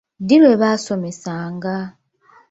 [0.21, 1.75] Ddi lwe baasomesanga?